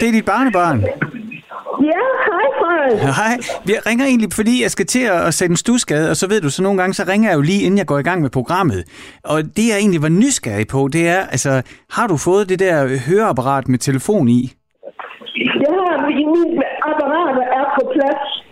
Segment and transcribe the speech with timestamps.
[0.00, 0.80] det er dit barnebarn.
[1.82, 3.00] Ja, hej Frederik.
[3.20, 3.38] Hej.
[3.68, 6.50] Jeg ringer egentlig, fordi jeg skal til at sætte en stusgade, og så ved du,
[6.50, 8.84] så nogle gange, så ringer jeg jo lige, inden jeg går i gang med programmet.
[9.24, 12.98] Og det, jeg egentlig var nysgerrig på, det er, altså, har du fået det der
[13.08, 14.52] høreapparat med telefon i?
[15.36, 18.44] Jeg har mine apparater er på plads.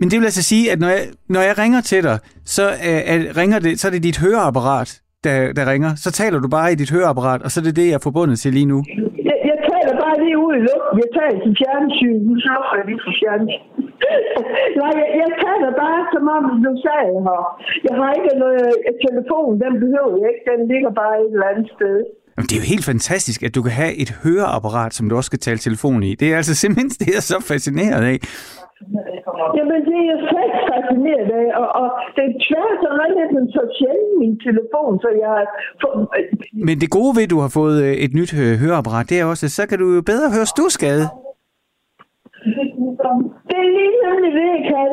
[0.00, 3.36] Men det vil altså sige, at når jeg, når jeg ringer til dig, så, er,
[3.36, 5.94] ringer det, så er det dit høreapparat, der, der ringer.
[5.94, 8.40] Så taler du bare i dit høreapparat, og så er det det, jeg er forbundet
[8.40, 8.84] til lige nu.
[10.08, 10.94] Jeg, jeg bare lige ud i luften.
[11.02, 12.18] Jeg taler til fjernsyn.
[12.28, 13.64] Nu slukker jeg lige for fjernsyn.
[14.80, 17.42] Nej, jeg, jeg taler bare, som om du sagde her.
[17.86, 19.50] Jeg har ikke noget øh, telefon.
[19.64, 20.44] Den behøver jeg ikke.
[20.52, 21.96] Den ligger bare et eller andet sted.
[22.34, 25.30] Jamen, det er jo helt fantastisk, at du kan have et høreapparat, som du også
[25.32, 26.14] skal tale telefon i.
[26.20, 28.18] Det er altså simpelthen det, jeg er så fascineret af.
[29.56, 33.44] Jamen, det er jeg slet fascineret af, og, og det er tvært, så ringer den
[33.56, 35.44] så sjældent min telefon, så jeg har...
[36.68, 39.24] Men det gode ved, at du har fået øh, et nyt øh, høreapparat, det er
[39.24, 41.04] også, at så kan du jo bedre høre stusgade.
[43.48, 44.92] Det er lige nemlig det, jeg kan.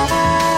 [0.00, 0.49] Når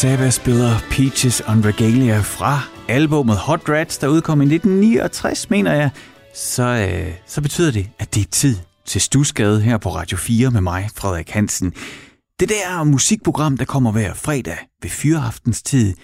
[0.00, 5.90] Frank spiller Peaches on Regalia fra albumet Hot Rats, der udkom i 1969, mener jeg,
[6.34, 8.56] så, øh, så betyder det, at det er tid
[8.86, 11.72] til Stusgade her på Radio 4 med mig, Frederik Hansen.
[12.40, 15.94] Det der musikprogram, der kommer hver fredag ved fyreaftens tid,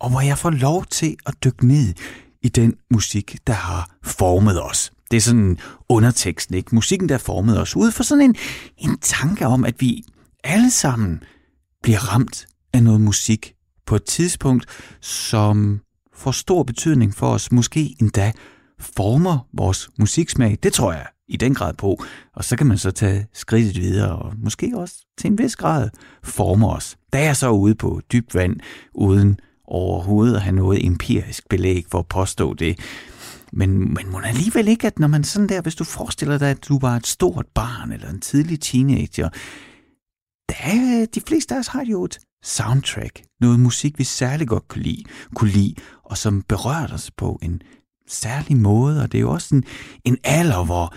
[0.00, 1.94] og hvor jeg får lov til at dykke ned
[2.42, 4.92] i den musik, der har formet os.
[5.10, 5.58] Det er sådan
[5.88, 6.74] underteksten, ikke?
[6.74, 8.36] Musikken, der har formet os ud for sådan en,
[8.78, 10.04] en tanke om, at vi
[10.44, 11.22] alle sammen
[11.82, 13.54] bliver ramt af noget musik
[13.86, 14.66] på et tidspunkt,
[15.00, 15.80] som
[16.14, 18.32] får stor betydning for os, måske endda
[18.78, 20.58] former vores musiksmag.
[20.62, 22.04] Det tror jeg i den grad på.
[22.34, 25.90] Og så kan man så tage skridtet videre, og måske også til en vis grad
[26.22, 26.96] former os.
[27.12, 28.56] Da er jeg så ude på dybt vand,
[28.94, 32.78] uden overhovedet at have noget empirisk belæg for at påstå det.
[33.52, 36.68] Men, men må alligevel ikke, at når man sådan der, hvis du forestiller dig, at
[36.68, 39.28] du var et stort barn eller en tidlig teenager,
[40.52, 44.68] der øh, de fleste af os har jo et soundtrack, noget musik, vi særlig godt
[44.68, 45.04] kunne lide,
[45.34, 47.62] kunne lide og som berørte os på en
[48.08, 49.64] særlig måde, og det er jo også en,
[50.04, 50.94] en alder, hvor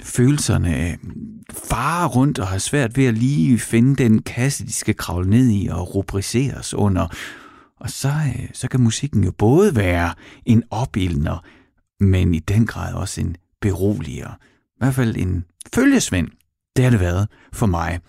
[0.00, 0.96] følelserne øh,
[1.52, 5.50] farer rundt og har svært ved at lige finde den kasse, de skal kravle ned
[5.50, 7.08] i og rubriceres under.
[7.80, 10.14] Og så, øh, så kan musikken jo både være
[10.46, 11.44] en opildner,
[12.00, 14.30] men i den grad også en beroliger.
[14.64, 15.44] I hvert fald en
[15.74, 16.28] følgesvend.
[16.76, 18.00] Det har det været for mig.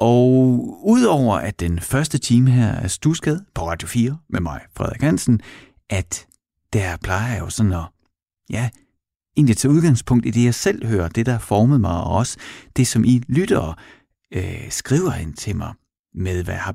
[0.00, 5.02] Og udover at den første time her er stusket på Radio 4 med mig, Frederik
[5.02, 5.40] Hansen,
[5.90, 6.26] at
[6.72, 7.84] der plejer jeg jo sådan at,
[8.50, 8.68] ja,
[9.36, 12.38] egentlig tage udgangspunkt i det, jeg selv hører, det der formet mig, og også
[12.76, 13.74] det, som I lyttere
[14.34, 15.74] øh, skriver ind til mig
[16.14, 16.74] med, hvad har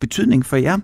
[0.00, 0.78] betydning for jer.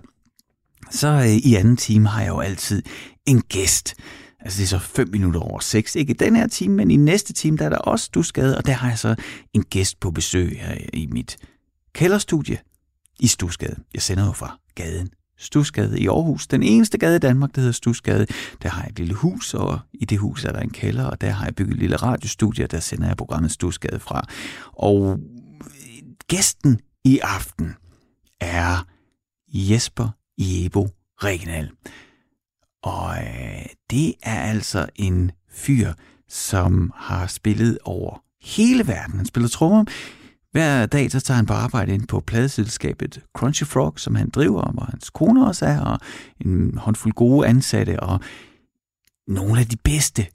[0.91, 2.83] Så øh, i anden time har jeg jo altid
[3.25, 3.95] en gæst.
[4.39, 5.95] Altså det er så fem minutter over seks.
[5.95, 8.57] Ikke i den her time, men i næste time, der er der også du skade,
[8.57, 9.15] og der har jeg så
[9.53, 11.37] en gæst på besøg her i mit
[11.93, 12.57] kælderstudie
[13.19, 13.75] i Stusgade.
[13.93, 16.47] Jeg sender jo fra gaden Stusgade i Aarhus.
[16.47, 18.25] Den eneste gade i Danmark, der hedder Stusgade.
[18.61, 21.21] Der har jeg et lille hus, og i det hus er der en kælder, og
[21.21, 24.27] der har jeg bygget et lille radiostudie, der sender jeg programmet Stusgade fra.
[24.73, 25.19] Og
[25.59, 27.75] øh, gæsten i aften
[28.39, 28.87] er
[29.53, 30.89] Jesper Jebo
[31.23, 31.71] Regnal.
[32.83, 35.93] Og øh, det er altså en fyr,
[36.29, 39.17] som har spillet over hele verden.
[39.17, 39.85] Han spiller trommer
[40.53, 44.71] hver dag så tager han på arbejde ind på pladeselskabet Crunchy Frog, som han driver,
[44.71, 45.99] hvor hans kone også er, og
[46.45, 48.19] en håndfuld gode ansatte, og
[49.27, 50.27] nogle af de bedste,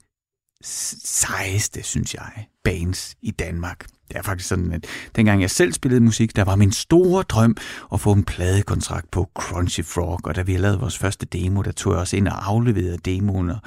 [1.03, 3.85] sejeste, synes jeg, bands i Danmark.
[4.09, 4.85] Det er faktisk sådan, at
[5.15, 7.55] dengang jeg selv spillede musik, der var min store drøm
[7.93, 11.71] at få en pladekontrakt på Crunchy Frog, og da vi lavede vores første demo, der
[11.71, 13.57] tog jeg også ind og afleverede demoen og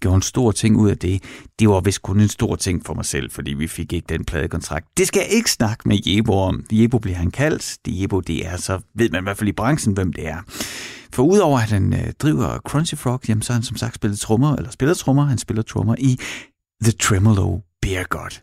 [0.00, 1.22] gjorde en stor ting ud af det.
[1.58, 4.24] Det var vist kun en stor ting for mig selv, fordi vi fik ikke den
[4.24, 4.86] pladekontrakt.
[4.96, 6.64] Det skal jeg ikke snakke med Jebo om.
[6.72, 7.78] Jebo bliver han kaldt.
[7.84, 10.38] Det Jebo, det er, så ved man i hvert fald i branchen, hvem det er.
[11.12, 14.18] For udover at han øh, driver Crunchy Frog, jamen, så har han som sagt spillet
[14.18, 16.18] trommer, eller spiller trommer, han spiller trommer i
[16.82, 18.40] The Tremolo Beer God,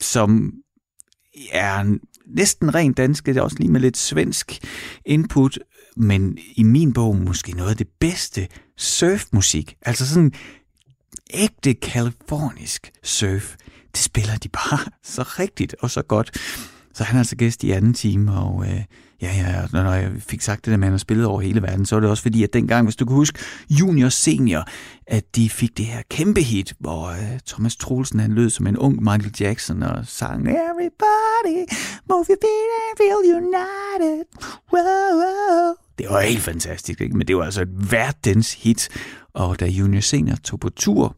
[0.00, 0.52] som
[1.52, 4.58] er næsten rent dansk, det er også lige med lidt svensk
[5.06, 5.58] input,
[5.96, 9.76] men i min bog måske noget af det bedste surfmusik.
[9.82, 10.32] Altså sådan
[11.34, 13.56] ægte kalifornisk surf.
[13.92, 14.78] Det spiller de bare
[15.14, 16.30] så rigtigt og så godt.
[16.94, 18.84] Så han er altså gæst i anden time, og øh,
[19.22, 21.62] ja, ja, når jeg fik sagt det der med, at han har spillet over hele
[21.62, 23.38] verden, så er det også fordi, at dengang, hvis du kan huske,
[23.70, 24.64] junior senior,
[25.06, 28.76] at de fik det her kæmpe hit, hvor uh, Thomas Troelsen, han lød som en
[28.76, 31.58] ung Michael Jackson og sang Everybody,
[32.08, 34.24] move your feet and feel united.
[34.72, 35.74] Whoa, whoa.
[35.98, 37.16] Det var helt fantastisk, ikke?
[37.16, 38.88] men det var altså et verdens hit.
[39.34, 41.16] Og da Junior Senior tog på tur,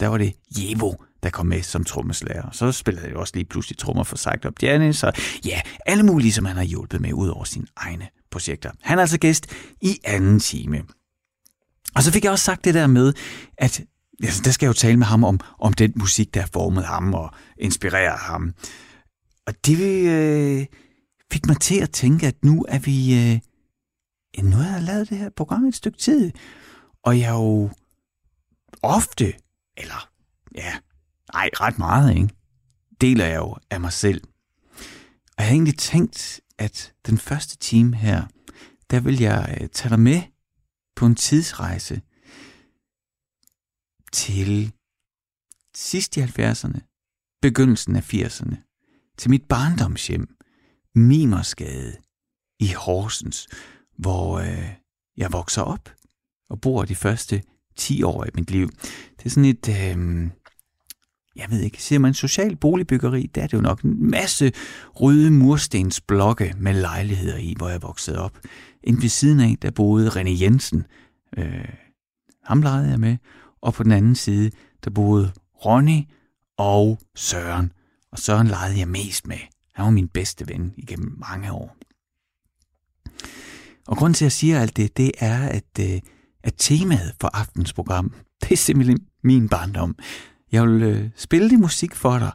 [0.00, 0.92] der var det Jevo,
[1.22, 2.50] der kom med som trommeslager.
[2.52, 5.12] Så spillede jeg også lige pludselig trommer for Sagt Up Janis, så
[5.44, 8.70] ja, alle mulige, som han har hjulpet med ud over sine egne projekter.
[8.82, 9.46] Han er altså gæst
[9.82, 10.82] i anden time.
[11.94, 13.12] Og så fik jeg også sagt det der med,
[13.58, 13.82] at
[14.22, 16.84] altså, der skal jeg jo tale med ham om, om den musik, der har formet
[16.84, 18.54] ham og inspireret ham.
[19.46, 20.66] Og det øh,
[21.32, 23.14] fik mig til at tænke, at nu er vi...
[23.14, 23.40] Øh,
[24.44, 26.32] nu har jeg lavet det her program et stykke tid,
[27.02, 27.70] og jeg jo
[28.82, 29.32] ofte,
[29.76, 30.08] eller
[30.54, 30.76] ja,
[31.32, 32.28] nej, ret meget, ikke?
[33.00, 34.22] deler jeg jo af mig selv.
[35.36, 38.26] Og jeg har egentlig tænkt, at den første time her,
[38.90, 40.22] der vil jeg øh, tage dig med
[40.96, 42.02] på en tidsrejse
[44.12, 44.72] til
[45.74, 46.80] sidst i 70'erne,
[47.42, 48.56] begyndelsen af 80'erne,
[49.18, 50.36] til mit barndomshjem,
[50.94, 51.96] Mimersgade
[52.60, 53.48] i Horsens,
[53.98, 54.74] hvor øh,
[55.16, 55.94] jeg vokser op
[56.50, 57.42] og bor de første
[57.76, 58.70] 10 år af mit liv.
[59.16, 60.30] Det er sådan et, øh,
[61.36, 64.52] jeg ved ikke, siger man social boligbyggeri, der er det jo nok en masse
[64.94, 68.38] røde murstensblokke med lejligheder i, hvor jeg voksede op.
[68.84, 70.86] Inden ved siden af, der boede René Jensen.
[71.38, 71.68] Øh,
[72.44, 73.16] ham legede jeg med.
[73.60, 74.50] Og på den anden side,
[74.84, 75.32] der boede
[75.64, 76.00] Ronny
[76.56, 77.72] og Søren.
[78.12, 79.38] Og Søren legede jeg mest med.
[79.74, 81.76] Han var min bedste ven igennem mange år.
[83.86, 86.00] Og grund til, at jeg siger alt det, det er, at, øh,
[86.42, 88.12] at temaet for aftens program,
[88.42, 89.96] det er simpelthen min barndom.
[90.52, 92.32] Jeg vil øh, spille det musik for dig,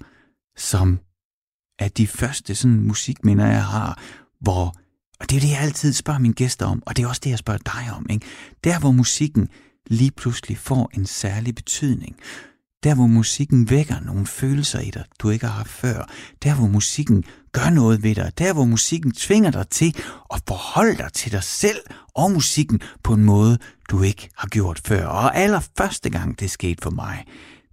[0.57, 0.99] som
[1.79, 4.01] er de første sådan musikminder, jeg har,
[4.39, 4.75] hvor
[5.19, 7.29] Og det er det, jeg altid spørger mine gæster om, og det er også det,
[7.29, 8.05] jeg spørger dig om.
[8.09, 8.25] Ikke?
[8.63, 9.49] Der, hvor musikken
[9.87, 12.15] lige pludselig får en særlig betydning.
[12.83, 16.09] Der, hvor musikken vækker nogle følelser i dig, du ikke har haft før.
[16.43, 18.31] Der, hvor musikken gør noget ved dig.
[18.37, 19.95] Der, hvor musikken tvinger dig til
[20.33, 21.79] at forholde dig til dig selv
[22.15, 23.57] og musikken på en måde,
[23.89, 25.05] du ikke har gjort før.
[25.05, 27.25] Og allerførste gang, det skete for mig,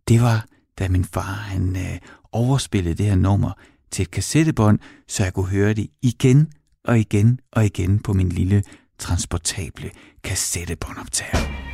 [0.09, 0.47] det var,
[0.79, 1.99] da min far han øh,
[2.33, 3.53] overspillede det her nummer
[3.91, 6.53] til et kassettebånd, så jeg kunne høre det igen
[6.85, 8.63] og igen og igen på min lille
[8.99, 9.91] transportable
[10.25, 11.68] kassettebåndoptager.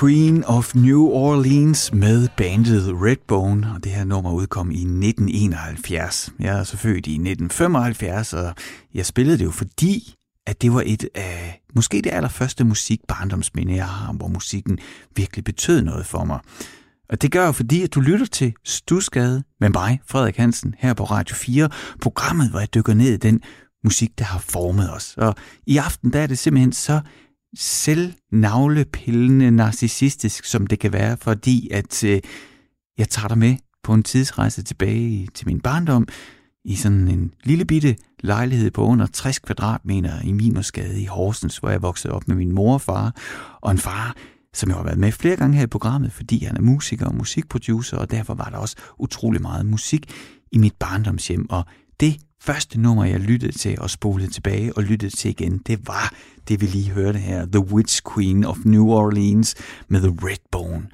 [0.00, 6.32] Queen of New Orleans med bandet Redbone, og det her nummer udkom i 1971.
[6.38, 8.54] Jeg er så født i 1975, og
[8.94, 10.14] jeg spillede det jo fordi,
[10.46, 14.78] at det var et af, måske det allerførste musik barndomsminde, jeg har, hvor musikken
[15.16, 16.40] virkelig betød noget for mig.
[17.08, 20.94] Og det gør jeg, fordi at du lytter til Stusgade med mig, Frederik Hansen, her
[20.94, 21.68] på Radio 4,
[22.00, 23.40] programmet, hvor jeg dykker ned i den
[23.84, 25.14] musik, der har formet os.
[25.16, 25.34] Og
[25.66, 27.00] i aften, der er det simpelthen så
[27.56, 32.20] selvnavlepillende narcissistisk, som det kan være, fordi at øh,
[32.98, 36.08] jeg tager dig med på en tidsrejse tilbage i, til min barndom,
[36.64, 41.70] i sådan en lille bitte lejlighed på under 60 kvadratmeter i Mimersgade i Horsens, hvor
[41.70, 43.14] jeg voksede op med min mor og far,
[43.60, 44.16] og en far,
[44.54, 47.14] som jeg har været med flere gange her i programmet, fordi han er musiker og
[47.14, 50.10] musikproducer, og derfor var der også utrolig meget musik
[50.52, 51.64] i mit barndomshjem, og
[52.00, 56.14] det første nummer, jeg lyttede til og spolede tilbage og lyttede til igen, det var
[56.48, 59.54] det, vi lige hørte her, The Witch Queen of New Orleans
[59.88, 60.86] med The Redbone.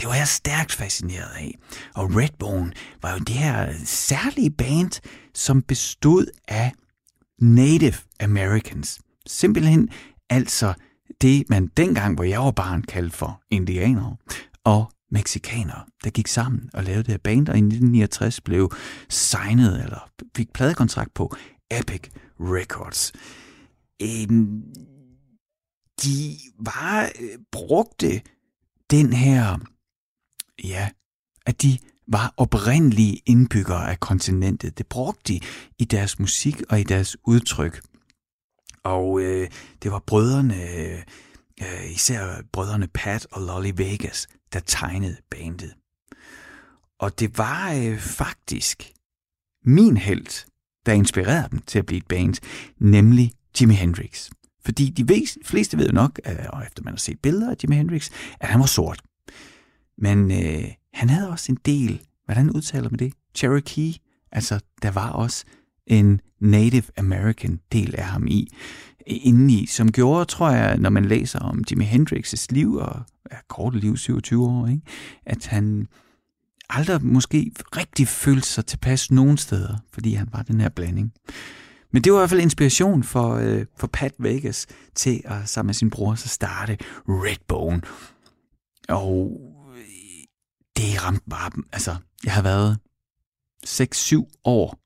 [0.00, 1.58] Det var jeg stærkt fascineret af.
[1.94, 5.00] Og Redbone var jo det her særlige band,
[5.34, 6.72] som bestod af
[7.40, 8.98] Native Americans.
[9.26, 9.88] Simpelthen
[10.30, 10.74] altså
[11.20, 14.16] det, man dengang, hvor jeg var barn, kaldte for indianere
[14.64, 18.72] og meksikanere, der gik sammen og lavede det her band, og i 1969 blev
[19.08, 21.34] signet, eller fik pladekontrakt på
[21.70, 22.10] Epic
[22.40, 23.12] Records.
[24.02, 24.62] Øhm,
[26.02, 28.20] de var øh, brugte
[28.90, 29.58] den her,
[30.64, 30.88] ja,
[31.46, 34.78] at de var oprindelige indbyggere af kontinentet.
[34.78, 35.40] Det brugte de
[35.78, 37.82] i deres musik og i deres udtryk.
[38.84, 39.48] Og øh,
[39.82, 41.02] det var brødrene, øh,
[41.62, 45.74] Øh, især brødrene Pat og Lolly Vegas, der tegnede bandet.
[46.98, 48.92] Og det var øh, faktisk
[49.64, 50.46] min held,
[50.86, 52.34] der inspirerede dem til at blive et band,
[52.78, 54.30] nemlig Jimi Hendrix.
[54.64, 57.76] Fordi de fleste ved jo nok, øh, og efter man har set billeder af Jimi
[57.76, 58.10] Hendrix,
[58.40, 59.02] at han var sort.
[59.98, 63.12] Men øh, han havde også en del, hvordan udtaler man det?
[63.34, 63.94] Cherokee.
[64.32, 65.44] Altså, der var også
[65.86, 68.52] en Native American del af ham i,
[69.08, 73.74] indeni, som gjorde, tror jeg, når man læser om Jimi Hendrix' liv, og ja, kort
[73.74, 74.82] liv, 27 år, ikke?
[75.26, 75.86] at han
[76.68, 81.12] aldrig måske rigtig følte sig tilpas nogen steder, fordi han var den her blanding.
[81.92, 85.68] Men det var i hvert fald inspiration for, øh, for Pat Vegas til at sammen
[85.68, 87.82] med sin bror så starte Redbone.
[88.88, 89.40] Og
[89.76, 89.84] øh,
[90.76, 92.78] det ramte bare, altså jeg har været
[93.66, 94.78] 6-7 år,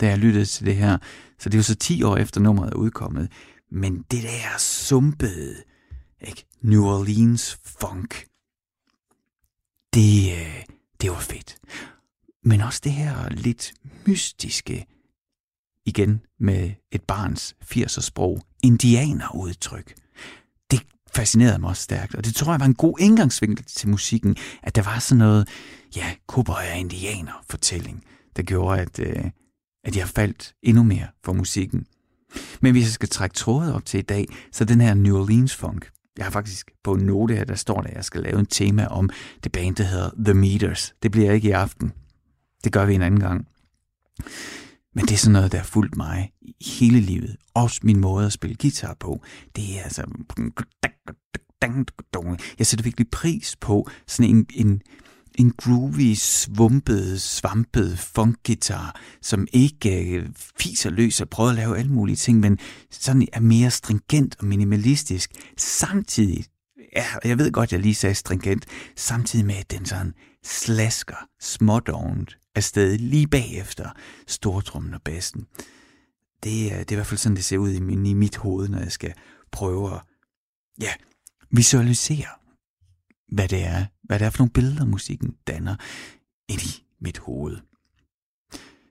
[0.00, 0.98] da jeg lyttede til det her.
[1.38, 3.28] Så det er jo så 10 år efter nummeret er udkommet.
[3.74, 5.56] Men det der sumpede,
[6.20, 6.44] ikke?
[6.60, 8.26] New Orleans funk,
[9.94, 10.64] det, øh,
[11.00, 11.58] det var fedt.
[12.44, 13.72] Men også det her lidt
[14.06, 14.86] mystiske,
[15.86, 19.94] igen med et barns 80'er sprog, indianerudtryk.
[20.70, 24.36] Det fascinerede mig også stærkt, og det tror jeg var en god indgangsvinkel til musikken,
[24.62, 25.48] at der var sådan noget,
[25.96, 28.04] ja, cowboy og indianer fortælling,
[28.36, 29.30] der gjorde, at, øh,
[29.84, 31.86] at jeg faldt endnu mere for musikken.
[32.60, 35.54] Men hvis jeg skal trække trådet op til i dag, så den her New Orleans
[35.56, 38.38] funk, jeg har faktisk på en note her, der står der, at jeg skal lave
[38.38, 39.10] en tema om
[39.44, 40.94] det band, der hedder The Meters.
[41.02, 41.92] Det bliver ikke i aften.
[42.64, 43.46] Det gør vi en anden gang.
[44.94, 46.32] Men det er sådan noget, der har fulgt mig
[46.78, 47.36] hele livet.
[47.54, 49.22] Også min måde at spille guitar på.
[49.56, 50.02] Det er altså...
[52.58, 54.82] Jeg sætter virkelig pris på sådan en, en,
[55.34, 60.28] en groovy, svumpet, svampet funkgitar, som ikke øh,
[60.60, 62.58] fiser løs og prøver at lave alle mulige ting, men
[62.90, 66.44] sådan er mere stringent og minimalistisk, samtidig,
[66.96, 72.38] ja, jeg ved godt, jeg lige sagde stringent, samtidig med, at den sådan slasker smådovent
[72.54, 73.90] afsted lige bagefter
[74.26, 75.46] stortrummen og bassen.
[76.42, 78.36] Det øh, det er i hvert fald sådan, det ser ud i, min, i mit
[78.36, 79.12] hoved, når jeg skal
[79.52, 80.00] prøve at
[80.80, 80.92] ja,
[81.50, 82.28] visualisere,
[83.32, 85.76] hvad det er, hvad det er for nogle billeder, musikken danner
[86.48, 87.56] ind i mit hoved.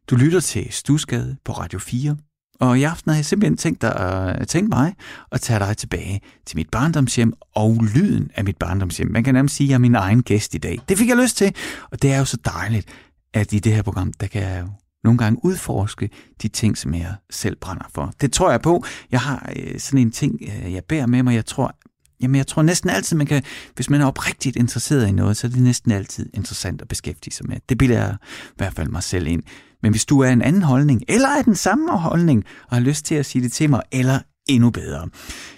[0.09, 2.17] Du lytter til Stusgade på Radio 4,
[2.59, 4.95] og i aften har jeg simpelthen tænkt, dig, øh, tænkt mig
[5.31, 9.11] at tage dig tilbage til mit barndomshjem og lyden af mit barndomshjem.
[9.11, 10.79] Man kan nærmest sige, at jeg er min egen gæst i dag.
[10.89, 11.55] Det fik jeg lyst til,
[11.91, 12.87] og det er jo så dejligt,
[13.33, 14.67] at i det her program, der kan jeg jo
[15.03, 16.09] nogle gange udforske
[16.41, 18.13] de ting, som jeg selv brænder for.
[18.21, 18.83] Det tror jeg på.
[19.11, 21.35] Jeg har øh, sådan en ting, øh, jeg bærer med mig.
[21.35, 21.75] Jeg tror,
[22.21, 23.43] jamen jeg tror næsten altid, man kan,
[23.75, 27.33] hvis man er oprigtigt interesseret i noget, så er det næsten altid interessant at beskæftige
[27.33, 27.57] sig med.
[27.69, 29.43] Det bilder jeg i hvert fald mig selv ind.
[29.83, 33.05] Men hvis du er en anden holdning, eller er den samme holdning, og har lyst
[33.05, 35.09] til at sige det til mig, eller endnu bedre.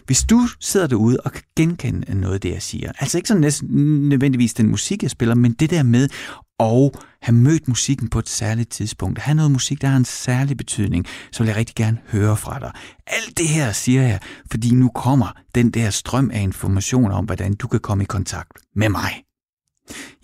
[0.06, 3.41] Hvis du sidder derude og kan genkende noget af det, jeg siger, altså ikke sådan
[3.41, 3.69] næsten
[4.10, 6.10] nødvendigvis den musik, jeg spiller, men det der med
[6.59, 10.57] og have mødt musikken på et særligt tidspunkt, have noget musik, der har en særlig
[10.57, 12.71] betydning, så vil jeg rigtig gerne høre fra dig.
[13.07, 14.19] Alt det her siger jeg,
[14.51, 18.51] fordi nu kommer den der strøm af information om, hvordan du kan komme i kontakt
[18.75, 19.23] med mig.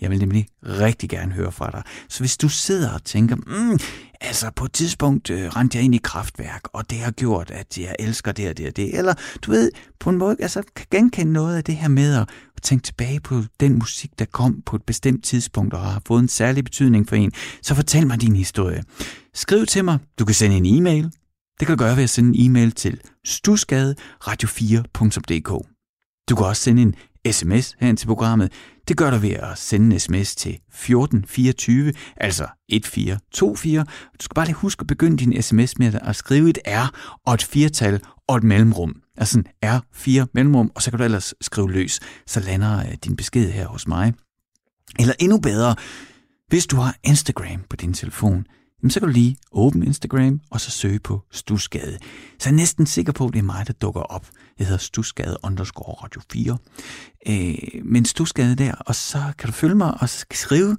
[0.00, 1.82] Jeg vil nemlig rigtig gerne høre fra dig.
[2.08, 3.78] Så hvis du sidder og tænker, mm,
[4.20, 7.78] altså på et tidspunkt øh, rendte jeg ind i kraftværk, og det har gjort, at
[7.78, 9.70] jeg elsker det og det og det, eller du ved,
[10.00, 12.28] på en måde, altså kan genkende noget af det her med at
[12.62, 16.28] tænke tilbage på den musik, der kom på et bestemt tidspunkt og har fået en
[16.28, 18.82] særlig betydning for en, så fortæl mig din historie.
[19.34, 19.98] Skriv til mig.
[20.18, 21.04] Du kan sende en e-mail.
[21.60, 23.94] Det kan du gøre ved at sende en e-mail til stusgade
[24.24, 25.66] radio4.dk.
[26.28, 26.94] Du kan også sende en
[27.30, 28.52] sms hen til programmet.
[28.88, 33.84] Det gør du ved at sende en sms til 1424, altså 1424.
[33.84, 36.94] Du skal bare lige huske at begynde din sms med at skrive et R
[37.26, 39.02] og et firtal og et mellemrum.
[39.16, 42.00] Altså en R4 mellemrum, og så kan du ellers skrive løs.
[42.26, 44.14] Så lander øh, din besked her hos mig.
[44.98, 45.76] Eller endnu bedre,
[46.48, 48.46] hvis du har Instagram på din telefon,
[48.82, 51.98] jamen så kan du lige åbne Instagram og så søge på Stusgade.
[52.38, 54.26] Så jeg er næsten sikker på, at det er mig, der dukker op.
[54.58, 56.58] Jeg hedder Stusgade underscore Radio 4.
[57.28, 60.76] Øh, men Stusgade der, og så kan du følge mig og skrive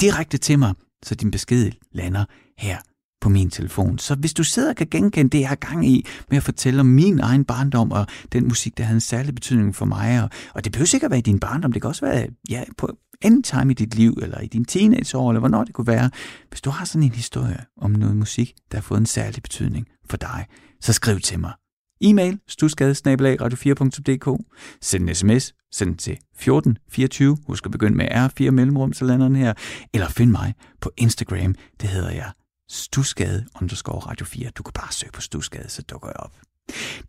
[0.00, 2.24] direkte til mig, så din besked lander
[2.58, 2.78] her
[3.20, 3.98] på min telefon.
[3.98, 6.80] Så hvis du sidder og kan genkende det, jeg har gang i med at fortælle
[6.80, 10.30] om min egen barndom og den musik, der havde en særlig betydning for mig, og,
[10.54, 13.70] og det behøver sikkert være i din barndom, det kan også være ja, på anytime
[13.70, 16.10] i dit liv, eller i din teenageår, eller hvornår det kunne være.
[16.48, 19.86] Hvis du har sådan en historie om noget musik, der har fået en særlig betydning
[20.10, 20.46] for dig,
[20.80, 21.52] så skriv til mig.
[22.00, 24.44] E-mail stusgadesnabelag radio4.dk
[24.82, 27.38] Send en sms, send til 1424.
[27.46, 29.54] Husk at begynde med R4 mellemrum, så lander den her.
[29.94, 32.32] Eller find mig på Instagram, det hedder jeg
[32.70, 34.50] Stusgade underscore Radio 4.
[34.50, 36.32] Du kan bare søge på Stusgade, så dukker jeg op.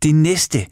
[0.02, 0.66] Det næste,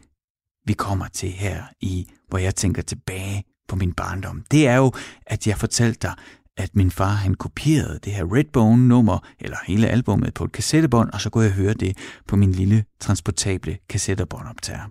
[0.67, 4.93] vi kommer til her i, hvor jeg tænker tilbage på min barndom, det er jo,
[5.27, 6.15] at jeg fortalte dig,
[6.57, 11.21] at min far han kopierede det her Redbone-nummer, eller hele albummet på et kassettebånd, og
[11.21, 11.97] så kunne jeg høre det
[12.29, 14.91] på min lille transportable kassettebåndoptager.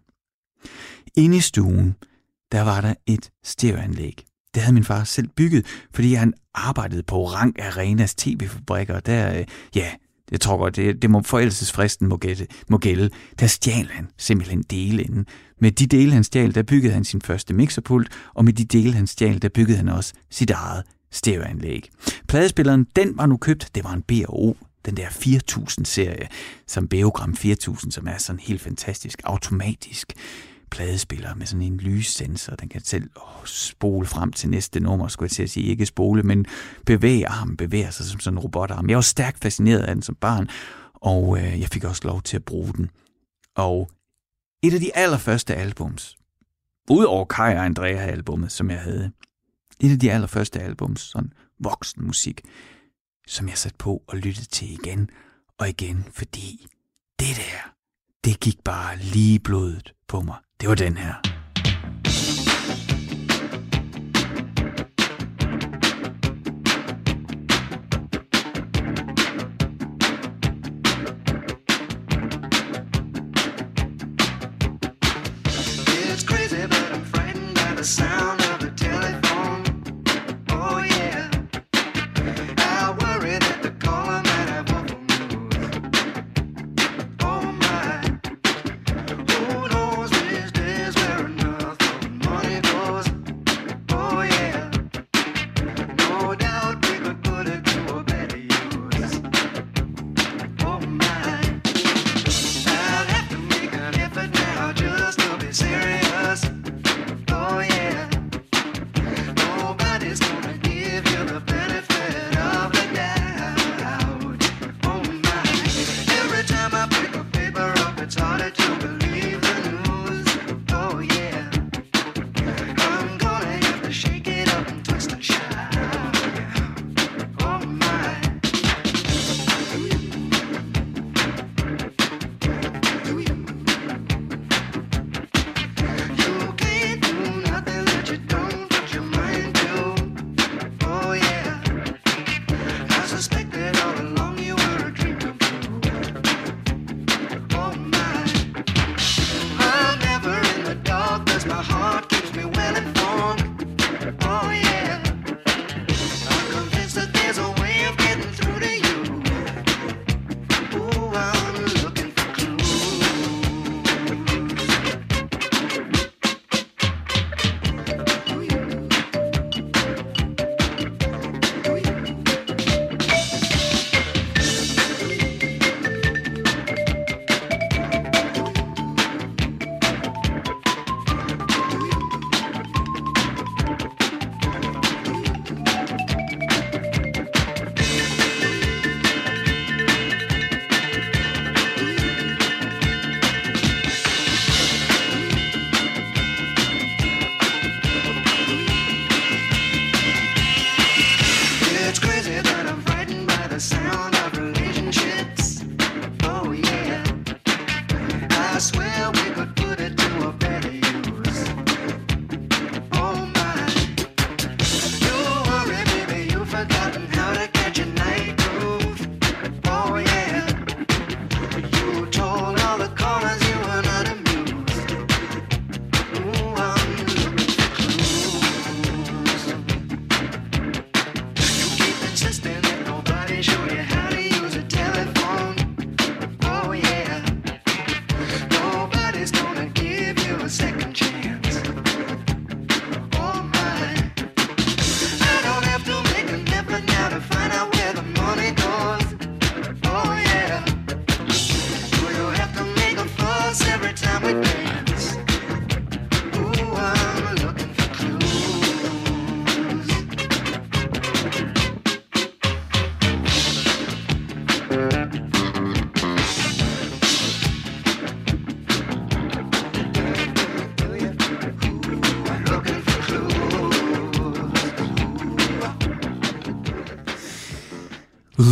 [1.17, 1.95] Inde i stuen,
[2.51, 4.25] der var der et stereoanlæg.
[4.53, 8.99] Det havde min far selv bygget, fordi han arbejdede på Rank Arenas tv-fabrikker.
[8.99, 9.91] Der, øh, ja,
[10.31, 13.09] jeg tror godt, det, det må forældelsesfristen må, gætte, må gælde.
[13.39, 15.25] Der stjal han simpelthen dele inden.
[15.59, 18.93] Med de dele, han stjal, der byggede han sin første mixerpult, og med de dele,
[18.93, 21.89] han stjal, der byggede han også sit eget stereoanlæg.
[22.27, 24.53] Pladespilleren, den var nu købt, det var en B&O,
[24.85, 26.27] den der 4000-serie,
[26.67, 30.13] som Beogram 4000, som er sådan helt fantastisk automatisk
[30.71, 32.55] pladespiller med sådan en lyssensor.
[32.55, 35.67] Den kan selv åh, spole frem til næste nummer, skulle jeg til at sige.
[35.67, 36.45] Ikke spole, men
[36.85, 38.89] bevæge armen, bevæger sig som sådan en robotarm.
[38.89, 40.49] Jeg var stærkt fascineret af den som barn,
[40.93, 42.89] og øh, jeg fik også lov til at bruge den.
[43.55, 43.89] Og
[44.67, 46.17] et af de allerførste albums,
[46.89, 49.11] udover Kai og Andrea-albummet, som jeg havde,
[49.79, 52.41] et af de allerførste albums, sådan voksen musik,
[53.27, 55.09] som jeg satte på og lyttede til igen
[55.57, 56.67] og igen, fordi
[57.19, 57.73] det der,
[58.23, 60.37] det gik bare lige blodet på mig.
[60.61, 61.34] Det var den her.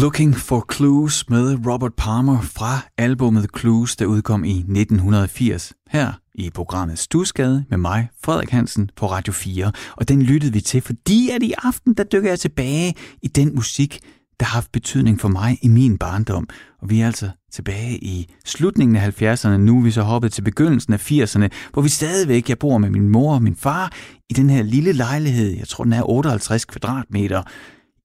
[0.03, 5.73] Looking for Clues med Robert Palmer fra albummet Clues, der udkom i 1980.
[5.89, 9.71] Her i programmet Stusgade med mig, Frederik Hansen, på Radio 4.
[9.97, 13.55] Og den lyttede vi til, fordi at i aften, der dykker jeg tilbage i den
[13.55, 13.99] musik,
[14.39, 16.47] der har haft betydning for mig i min barndom.
[16.81, 19.57] Og vi er altså tilbage i slutningen af 70'erne.
[19.57, 22.89] Nu er vi så hoppet til begyndelsen af 80'erne, hvor vi stadigvæk, jeg bor med
[22.89, 23.91] min mor og min far
[24.29, 27.43] i den her lille lejlighed, jeg tror den er 58 kvadratmeter,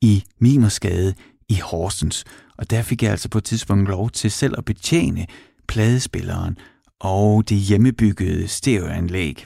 [0.02, 1.14] i Mimersgade
[1.48, 2.24] i Horsens.
[2.58, 5.26] Og der fik jeg altså på et tidspunkt lov til selv at betjene
[5.68, 6.58] pladespilleren
[7.00, 9.44] og det hjemmebyggede stereoanlæg.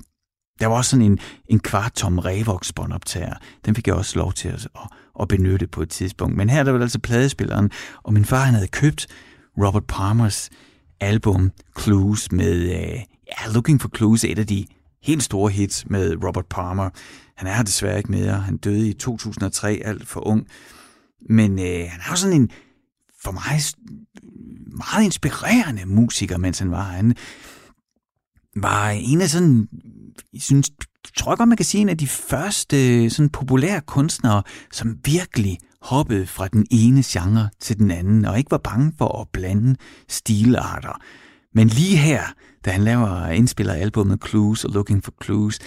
[0.61, 3.35] Der var også sådan en, en kvarttom Revox båndoptager.
[3.65, 4.88] Den fik jeg også lov til at, at,
[5.21, 6.37] at benytte på et tidspunkt.
[6.37, 7.71] Men her der var altså pladespilleren,
[8.03, 9.07] og min far han havde købt
[9.59, 10.51] Robert Palmers
[11.01, 14.67] album Clues med uh, ja, Looking for Clues, et af de
[15.03, 16.91] helt store hits med Robert Palmer.
[17.37, 18.33] Han er desværre ikke mere.
[18.33, 20.47] Han døde i 2003, alt for ung.
[21.30, 22.50] Men øh, han har sådan en,
[23.22, 23.61] for mig,
[24.76, 26.82] meget inspirerende musiker, mens han var.
[26.82, 27.14] Han
[28.56, 29.68] var en af sådan,
[30.32, 30.70] jeg synes,
[31.16, 34.98] tror jeg godt, man kan sige, en af de første øh, sådan populære kunstnere, som
[35.04, 39.28] virkelig hoppede fra den ene genre til den anden, og ikke var bange for at
[39.32, 39.76] blande
[40.08, 41.00] stilarter.
[41.54, 42.22] Men lige her,
[42.64, 45.58] da han laver indspiller albumet Clues og Looking for Clues,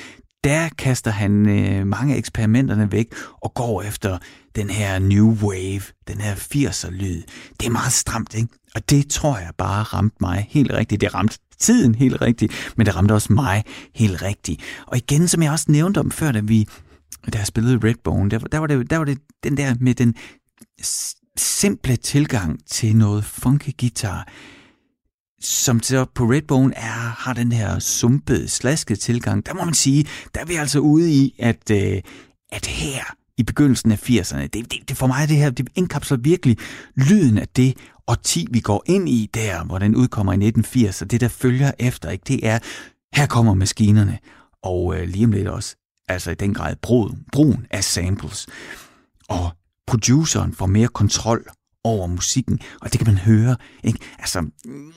[0.45, 3.07] der kaster han øh, mange af eksperimenterne væk
[3.41, 4.17] og går efter
[4.55, 7.23] den her new wave, den her 80'er-lyd.
[7.59, 8.47] Det er meget stramt, ikke?
[8.75, 11.01] Og det tror jeg bare ramte mig helt rigtigt.
[11.01, 13.63] Det ramte tiden helt rigtigt, men det ramte også mig
[13.95, 14.61] helt rigtigt.
[14.87, 16.67] Og igen, som jeg også nævnte om før, da vi
[17.33, 20.15] da jeg spillede Redbone, der, der, var det, der var det den der med den
[21.37, 24.27] simple tilgang til noget funky guitar,
[25.45, 30.05] som så på Redbone er, har den her sumpede, slaskede tilgang, der må man sige,
[30.35, 32.01] der er vi altså ude i, at, øh,
[32.51, 33.03] at her
[33.37, 36.57] i begyndelsen af 80'erne, det, det, det for mig det her, det indkapsler virkelig
[36.95, 37.77] lyden af det
[38.07, 41.71] årti, vi går ind i der, hvor den udkommer i 1980, og det der følger
[41.79, 42.59] efter, ikke, det er,
[43.15, 44.19] her kommer maskinerne,
[44.63, 45.75] og øh, lige om lidt også,
[46.07, 48.47] altså i den grad brud, brugen af samples.
[49.29, 49.51] Og
[49.87, 51.45] produceren får mere kontrol
[51.83, 53.55] over musikken, og det kan man høre.
[53.83, 53.99] Ikke?
[54.19, 54.93] Altså, mm,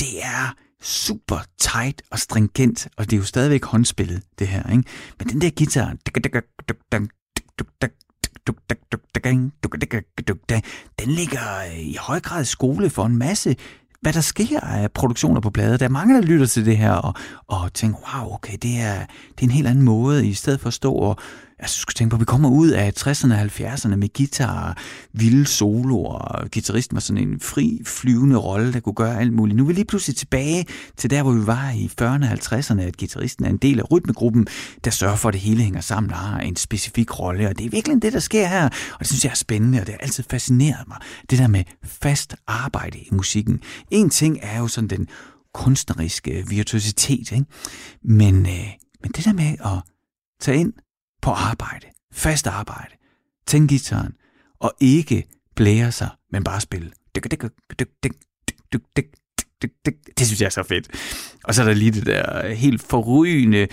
[0.00, 4.70] det er super tight og stringent, og det er jo stadigvæk håndspillet, det her.
[4.70, 4.84] Ikke?
[5.18, 5.96] Men den der guitar,
[10.98, 13.56] den ligger øh, i høj grad skole for en masse
[14.02, 15.76] hvad der sker af produktioner på plader.
[15.76, 17.14] Der er mange, der lytter til det her og,
[17.46, 18.98] og tænker, wow, okay, det er,
[19.30, 21.16] det er en helt anden måde, i stedet for at stå og
[21.62, 24.76] Altså, du skal tænke på, at vi kommer ud af 60'erne og 70'erne med guitar,
[25.12, 29.56] vilde soloer, og guitaristen var sådan en fri, flyvende rolle, der kunne gøre alt muligt.
[29.56, 32.80] Nu er vi lige pludselig tilbage til der, hvor vi var i 40'erne og 50'erne,
[32.80, 34.46] at guitaristen er en del af rytmegruppen,
[34.84, 37.48] der sørger for, at det hele hænger sammen og har en specifik rolle.
[37.48, 39.86] Og det er virkelig det, der sker her, og det synes jeg er spændende, og
[39.86, 40.98] det har altid fascineret mig.
[41.30, 43.60] Det der med fast arbejde i musikken.
[43.90, 45.08] En ting er jo sådan den
[45.54, 47.44] kunstneriske virtuositet, ikke?
[48.04, 48.68] Men, øh,
[49.02, 49.80] men det der med at
[50.40, 50.72] tage ind
[51.22, 52.94] på arbejde, fast arbejde,
[53.46, 54.12] tænde gitaren,
[54.60, 56.90] og ikke blære sig, men bare spille.
[60.18, 60.88] Det synes jeg er så fedt.
[61.44, 63.68] Og så er der lige det der helt forrygende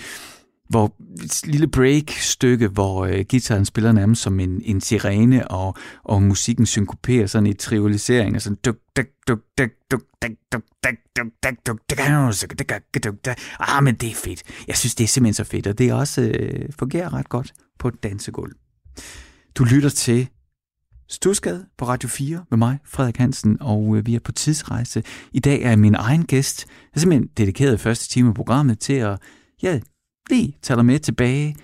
[0.70, 6.22] hvor et lille break-stykke, hvor øh, gitaren spiller nærmest som en, en sirene, og, og
[6.22, 10.62] musikken synkoperer sådan i trivialisering, og sådan duk, duk, duk, duk, duk, duk, duk, duk,
[10.76, 14.42] duk, duk, duk, duk, duk, Ah, men det er fedt.
[14.68, 17.88] Jeg synes, det er simpelthen så fedt, og det også øh, fungerer ret godt på
[17.88, 18.52] et dansegulv.
[19.54, 20.28] Du lytter til
[21.08, 25.02] Stusgade på Radio 4 med mig, Frederik Hansen, og øh, vi er på tidsrejse.
[25.32, 26.66] I dag er min egen gæst.
[26.68, 29.18] Jeg er simpelthen dedikeret første time af programmet til at
[29.62, 29.80] ja,
[30.30, 31.56] lige tage dig med tilbage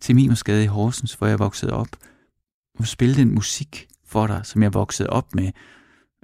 [0.00, 1.88] til Mimersgade i Horsens, hvor jeg voksede op,
[2.78, 5.52] og spille den musik for dig, som jeg voksede op med,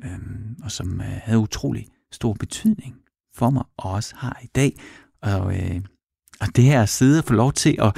[0.04, 2.96] øhm, og som øh, havde utrolig stor betydning
[3.34, 4.80] for mig, og også har i dag.
[5.22, 5.80] Og, øh,
[6.40, 7.96] og det her at sidde og få lov til at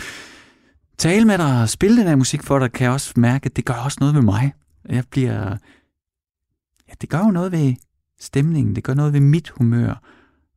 [0.98, 3.56] tale med dig og spille den her musik for dig, kan jeg også mærke, at
[3.56, 4.52] det gør også noget ved mig.
[4.88, 5.56] Jeg bliver...
[6.88, 7.74] Ja, det gør jo noget ved
[8.20, 10.02] stemningen, det gør noget ved mit humør,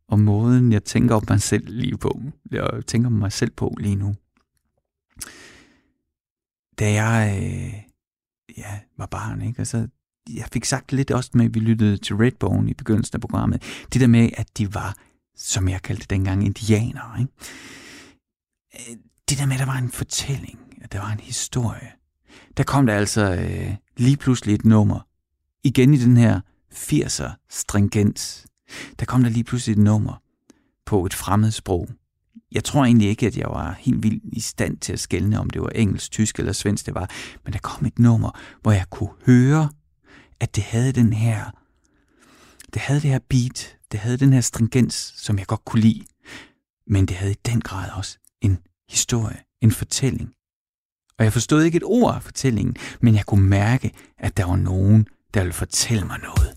[0.08, 2.22] og måden, jeg tænker om mig selv lige på.
[2.52, 4.16] Jeg tænker om mig selv på lige nu.
[6.80, 7.74] Da jeg øh,
[8.58, 9.66] ja, var barn, ikke?
[9.66, 9.88] Så
[10.30, 13.86] jeg fik sagt lidt også med, at vi lyttede til Redbone i begyndelsen af programmet.
[13.94, 14.98] Det der med, at de var,
[15.36, 17.20] som jeg kaldte det dengang, indianere.
[17.20, 17.32] Ikke?
[18.76, 18.98] Øh,
[19.30, 21.92] det der med, at der var en fortælling, at der var en historie.
[22.58, 25.08] Der kom der altså øh, lige pludselig et nummer.
[25.64, 26.42] Igen i den her
[26.74, 28.46] 80'er stringens
[29.00, 30.22] der kom der lige pludselig et nummer
[30.86, 31.90] på et fremmed sprog.
[32.52, 35.50] Jeg tror egentlig ikke, at jeg var helt vildt i stand til at skelne, om
[35.50, 37.10] det var engelsk, tysk eller svensk det var,
[37.44, 39.70] men der kom et nummer, hvor jeg kunne høre,
[40.40, 41.52] at det havde den her,
[42.74, 46.04] det havde det her beat, det havde den her stringens, som jeg godt kunne lide.
[46.88, 48.58] men det havde i den grad også en
[48.90, 50.34] historie, en fortælling.
[51.18, 54.56] Og jeg forstod ikke et ord af fortællingen, men jeg kunne mærke, at der var
[54.56, 56.55] nogen, der ville fortælle mig noget.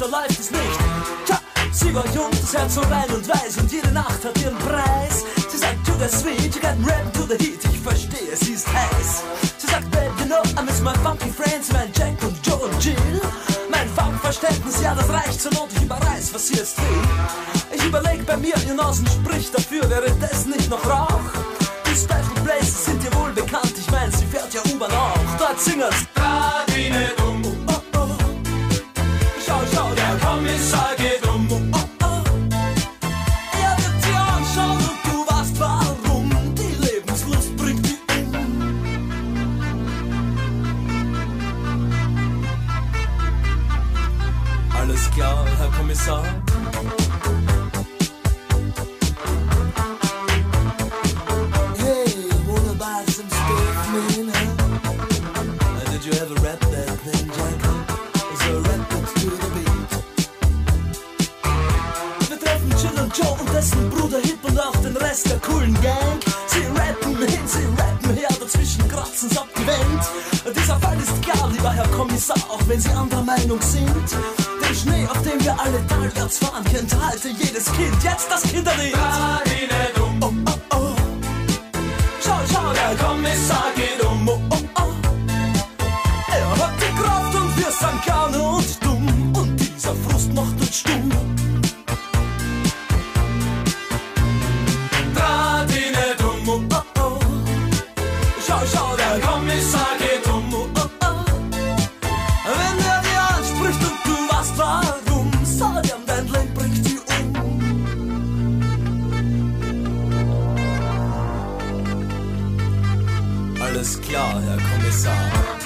[0.00, 0.78] Da läuft es nicht.
[1.26, 1.38] Tja,
[1.72, 5.24] sie war jung, das Herz so rein und weiß und jede Nacht hat ihren Preis.
[5.50, 8.66] Sie sagt, to the sweet, you got rap to the heat, ich verstehe, sie ist
[8.66, 9.22] heiß.
[9.58, 12.82] Sie sagt, babe, you know, I miss my funky friends, mein Jack und Joe und
[12.82, 13.20] Jill.
[13.70, 17.76] Mein Funkverständnis, ja, das reicht zur Not, ich überreiß, was sie jetzt will.
[17.76, 21.20] Ich überleg bei mir, ihr Nasen spricht dafür, wäre das nicht noch Rauch?
[21.86, 25.38] Die Special Places sind dir wohl bekannt, ich mein, sie fährt ja U-Bahn auch.
[25.38, 26.06] Dort singen's.
[26.16, 27.29] Radine dumm.
[113.80, 115.59] Alles klar, Herr Kommissar.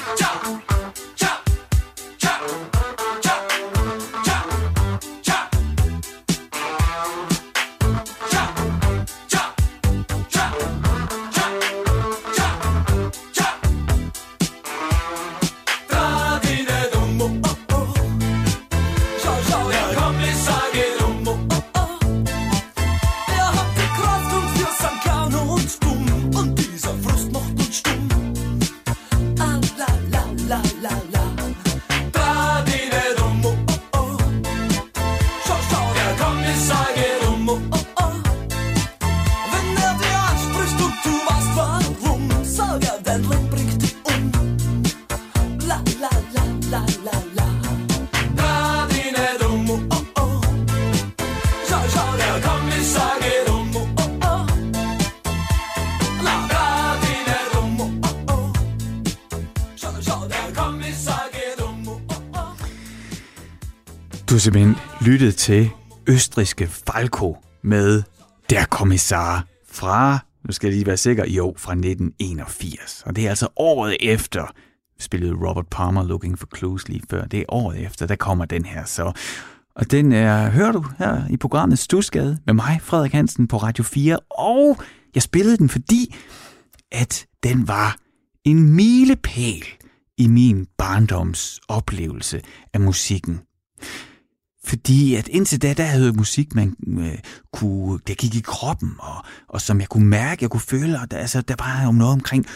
[64.44, 65.70] Simpelthen lyttet til
[66.08, 68.02] østriske Falco med
[68.50, 73.02] Der Kommissar fra, nu skal jeg lige være sikker, jo, fra 1981.
[73.06, 74.52] Og det er altså året efter,
[75.00, 77.24] spillede Robert Palmer Looking for Clues lige før.
[77.24, 79.12] Det er året efter, der kommer den her så.
[79.76, 83.84] Og den er, hører du her i programmet Stusgade med mig, Frederik Hansen, på Radio
[83.84, 84.18] 4.
[84.30, 84.76] Og
[85.14, 86.14] jeg spillede den, fordi
[86.92, 87.96] at den var
[88.44, 89.64] en milepæl
[90.18, 92.40] i min barndoms oplevelse
[92.74, 93.40] af musikken.
[94.64, 97.18] Fordi at indtil da, der havde jeg musik, man øh,
[97.52, 101.10] kunne, der gik i kroppen, og, og som jeg kunne mærke, jeg kunne føle, og
[101.10, 102.46] der, altså, der var jo noget omkring,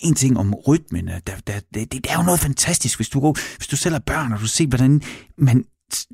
[0.00, 3.66] en ting om rytmen, der, der, det, det er jo noget fantastisk, hvis du, hvis
[3.66, 5.02] du selv er børn, og du ser, hvordan
[5.38, 5.64] man,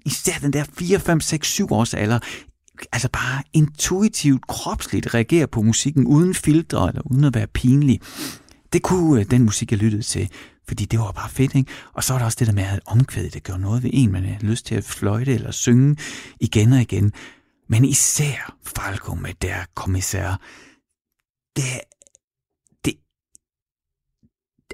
[0.06, 2.18] især den der 4, 5, 6, 7 års alder,
[2.92, 8.00] altså bare intuitivt, kropsligt reagerer på musikken, uden filtre, eller uden at være pinlig.
[8.72, 10.30] Det kunne øh, den musik, jeg lyttede til,
[10.68, 11.70] fordi det var bare fedt, ikke?
[11.92, 14.12] Og så var der også det der med, at omkvædet, det gør noget ved en,
[14.12, 15.96] man har lyst til at fløjte eller synge
[16.40, 17.12] igen og igen.
[17.68, 20.40] Men især Falco med der kommissær,
[21.56, 21.64] det,
[22.84, 22.94] det,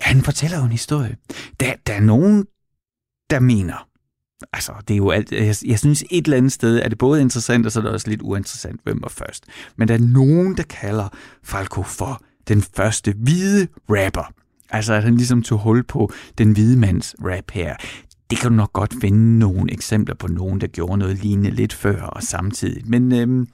[0.00, 1.16] han fortæller jo en historie.
[1.60, 2.46] Der, der er nogen,
[3.30, 3.88] der mener,
[4.52, 7.20] altså det er jo alt, jeg, jeg synes et eller andet sted er det både
[7.20, 9.44] interessant, og så er det også lidt uinteressant, hvem var først.
[9.76, 11.08] Men der er nogen, der kalder
[11.42, 14.32] Falco for den første hvide rapper.
[14.70, 17.76] Altså at han ligesom tog hul på den hvide mands rap her.
[18.30, 21.72] Det kan du nok godt finde nogle eksempler på nogen, der gjorde noget lignende lidt
[21.72, 22.82] før og samtidig.
[22.86, 23.48] Men, øhm,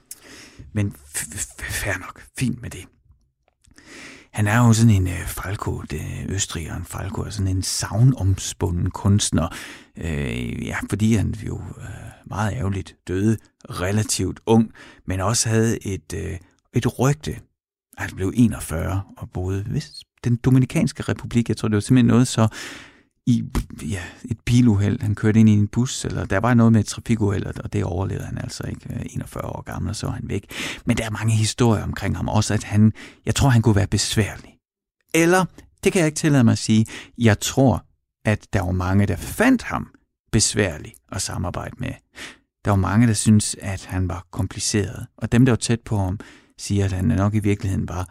[0.73, 2.85] men f- f- fair nok, fint med det.
[4.33, 9.49] Han er jo sådan en øh, Falco, det østrigeren Falco, er sådan en savnomspunden kunstner,
[9.99, 11.85] øh, ja, fordi han jo øh,
[12.27, 13.37] meget ærgerligt døde
[13.71, 14.73] relativt ung,
[15.07, 16.39] men også havde et, øh,
[16.73, 17.37] et rygte.
[17.99, 21.49] Han blev 41 og boede vist den Dominikanske Republik.
[21.49, 22.49] Jeg tror, det var simpelthen noget så
[23.27, 23.45] i
[23.83, 25.03] ja, et biluheld.
[25.03, 27.85] Han kørte ind i en bus, eller der var noget med et trafikuheld, og det
[27.85, 28.95] overlevede han altså ikke.
[28.95, 30.51] Øh, 41 år gammel, og så var han væk.
[30.85, 32.29] Men der er mange historier omkring ham.
[32.29, 32.93] Også at han,
[33.27, 34.57] jeg tror, han kunne være besværlig.
[35.15, 35.45] Eller,
[35.85, 36.87] det kan jeg ikke tillade mig at sige,
[37.19, 37.85] jeg tror,
[38.25, 39.89] at der var mange, der fandt ham
[40.33, 41.93] besværlig at samarbejde med.
[42.65, 45.07] Der var mange, der synes, at han var kompliceret.
[45.19, 46.21] Og dem, der var tæt på ham,
[46.59, 48.09] siger, at han nok i virkeligheden var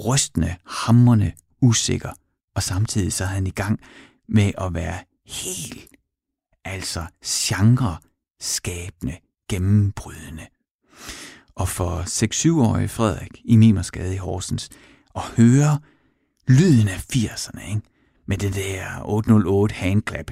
[0.00, 2.10] rystende, hammerne, usikker.
[2.54, 3.80] Og samtidig så er han i gang
[4.28, 5.88] med at være helt,
[6.64, 7.96] altså genre
[8.40, 9.16] skabende,
[9.50, 10.46] gennembrydende.
[11.54, 14.68] Og for 6-7-årige Frederik i Mimersgade i Horsens,
[15.16, 15.80] at høre
[16.48, 17.82] lyden af 80'erne, ikke?
[18.26, 20.30] med det der 808 handclap,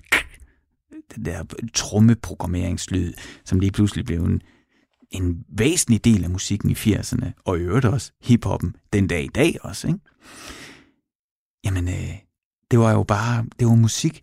[1.15, 1.45] den der
[1.75, 3.13] trommeprogrammeringslyd,
[3.45, 4.43] som lige pludselig blev en,
[5.11, 9.29] en væsentlig del af musikken i 80'erne, og i øvrigt også hiphoppen den dag i
[9.35, 9.89] dag også.
[9.89, 10.01] Ikke?
[11.65, 12.15] Jamen, øh,
[12.71, 14.23] det var jo bare, det var musik,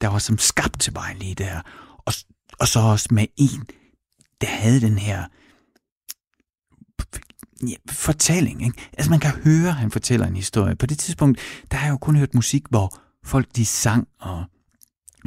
[0.00, 1.60] der var som skabt til mig lige der.
[1.98, 2.12] Og,
[2.58, 3.66] og så også med en,
[4.40, 5.24] der havde den her
[7.68, 8.64] ja, fortælling.
[8.64, 8.90] Ikke?
[8.92, 10.76] Altså man kan høre, at han fortæller en historie.
[10.76, 14.44] På det tidspunkt, der har jeg jo kun hørt musik, hvor folk de sang, og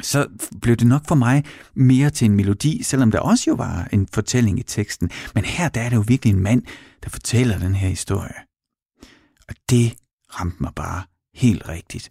[0.02, 0.26] så
[0.60, 1.44] blev det nok for mig
[1.74, 5.10] mere til en melodi, selvom der også jo var en fortælling i teksten.
[5.34, 6.62] Men her der er det jo virkelig en mand,
[7.04, 8.34] der fortæller den her historie.
[9.48, 9.94] Og det
[10.40, 11.02] ramte mig bare
[11.34, 12.08] helt rigtigt.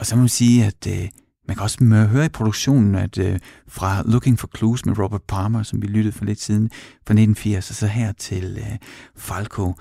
[0.00, 1.08] Og så må man sige, at øh,
[1.48, 5.62] man kan også høre i produktionen, at øh, fra Looking for Clues med Robert Palmer,
[5.62, 8.78] som vi lyttede for lidt siden, fra 1980, og så her til øh,
[9.16, 9.74] Falco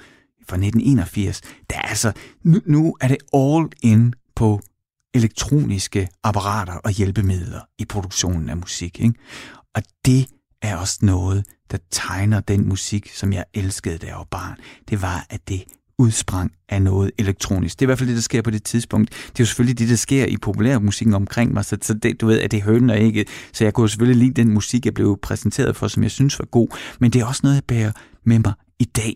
[0.49, 2.11] fra 1981, der er altså,
[2.43, 4.61] nu, nu er det all in på
[5.17, 8.99] elektroniske apparater og hjælpemidler i produktionen af musik.
[8.99, 9.13] Ikke?
[9.75, 10.27] Og det
[10.61, 14.57] er også noget, der tegner den musik, som jeg elskede, da jeg var barn.
[14.89, 15.63] Det var, at det
[15.99, 17.79] udsprang af noget elektronisk.
[17.79, 19.09] Det er i hvert fald det, der sker på det tidspunkt.
[19.09, 22.27] Det er jo selvfølgelig det, der sker i populærmusikken omkring mig, så, så det, du
[22.27, 23.25] ved, at det hønnen ikke.
[23.53, 26.45] Så jeg kunne selvfølgelig lide den musik, jeg blev præsenteret for, som jeg synes var
[26.45, 26.67] god,
[26.99, 27.91] men det er også noget, jeg bærer
[28.23, 29.13] med mig i dag.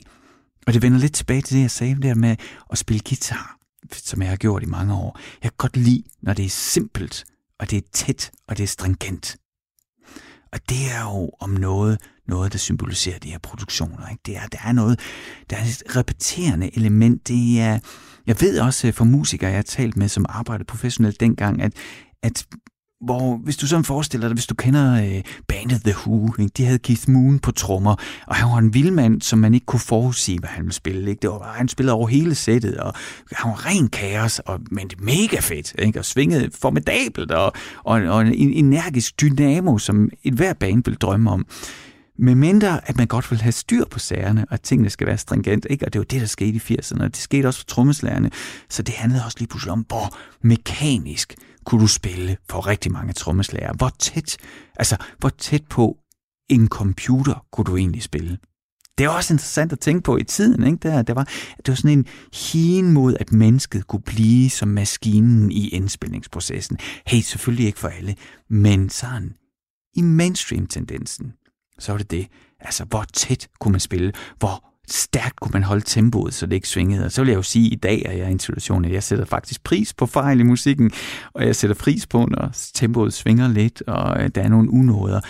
[0.67, 2.35] Og det vender lidt tilbage til det, jeg sagde der med
[2.71, 3.57] at spille guitar,
[3.95, 5.19] som jeg har gjort i mange år.
[5.43, 7.25] Jeg kan godt lide, når det er simpelt,
[7.59, 9.37] og det er tæt, og det er stringent.
[10.53, 14.07] Og det er jo om noget, noget, der symboliserer de her produktioner.
[14.07, 14.21] Ikke?
[14.25, 14.99] Det er, der er noget,
[15.49, 17.27] der er et repeterende element.
[17.27, 17.79] Det er,
[18.27, 21.73] jeg ved også øh, fra musikere, jeg har talt med, som arbejdede professionelt dengang, at,
[22.23, 22.45] at
[23.01, 26.51] hvor, hvis du sådan forestiller dig, hvis du kender øh, bandet The Who, ikke?
[26.57, 27.95] de havde Keith Moon på trommer,
[28.27, 31.09] og han var en vildmand, som man ikke kunne forudsige, hvad han ville spille.
[31.09, 31.21] Ikke?
[31.21, 32.93] Det var, han spillede over hele sættet, og
[33.31, 35.99] han var ren kaos, og, men det mega fedt, ikke?
[35.99, 38.33] og svingede formidabelt, og, og, og en
[38.65, 41.45] energisk dynamo, som et hver band vil drømme om.
[42.19, 45.17] Med mindre, at man godt vil have styr på sagerne, og at tingene skal være
[45.17, 45.67] stringent.
[45.69, 45.85] Ikke?
[45.85, 48.31] Og det var det, der skete i 80'erne, og det skete også for trommeslagerne.
[48.69, 51.35] Så det handlede også lige pludselig om, hvor mekanisk
[51.65, 53.73] kunne du spille for rigtig mange trommeslager.
[53.73, 54.37] Hvor tæt,
[54.75, 55.97] altså hvor tæt på
[56.49, 58.37] en computer kunne du egentlig spille.
[58.97, 60.63] Det er også interessant at tænke på i tiden.
[60.63, 60.77] Ikke?
[60.77, 61.23] Der, det, var,
[61.57, 66.77] det var sådan en hien mod, at mennesket kunne blive som maskinen i indspilningsprocessen.
[67.07, 68.15] Hey, selvfølgelig ikke for alle,
[68.49, 69.33] men sådan
[69.95, 71.33] i mainstream-tendensen,
[71.79, 72.27] så var det det.
[72.59, 74.13] Altså, hvor tæt kunne man spille?
[74.39, 77.05] Hvor stærkt kunne man holde tempoet, så det ikke svingede.
[77.05, 79.03] Og så vil jeg jo sige, i dag er jeg i en situation, at jeg
[79.03, 80.91] sætter faktisk pris på fejl i musikken,
[81.33, 85.21] og jeg sætter pris på, når tempoet svinger lidt, og øh, der er nogle unåder.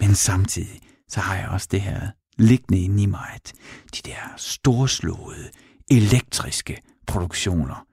[0.00, 2.00] Men samtidig, så har jeg også det her
[2.38, 3.52] liggende inde i mig, at
[3.96, 5.48] de der storslåede,
[5.90, 7.84] elektriske produktioner,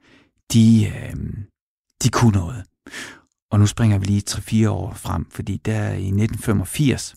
[0.54, 1.16] de, øh,
[2.04, 2.64] de kunne noget.
[3.52, 7.16] Og nu springer vi lige 3-4 år frem, fordi der i 1985,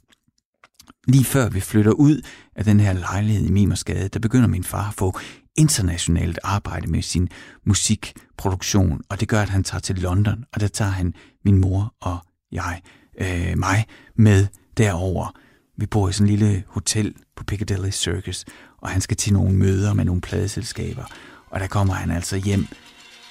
[1.09, 2.23] lige før vi flytter ud
[2.57, 5.19] af den her lejlighed i Mimersgade, der begynder min far at få
[5.57, 7.29] internationalt arbejde med sin
[7.67, 11.95] musikproduktion, og det gør, at han tager til London, og der tager han min mor
[12.01, 12.19] og
[12.53, 12.81] jeg,
[13.21, 13.87] øh, mig,
[14.17, 14.47] med
[14.77, 15.35] derover.
[15.79, 18.45] Vi bor i sådan en lille hotel på Piccadilly Circus,
[18.79, 21.05] og han skal til nogle møder med nogle pladeselskaber,
[21.51, 22.67] og der kommer han altså hjem